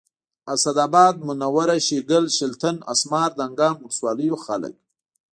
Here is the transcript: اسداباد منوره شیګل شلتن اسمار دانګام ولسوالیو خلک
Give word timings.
اسداباد 0.53 1.15
منوره 1.27 1.77
شیګل 1.87 2.25
شلتن 2.37 2.75
اسمار 2.93 3.29
دانګام 3.37 3.75
ولسوالیو 3.79 4.35
خلک 4.45 4.73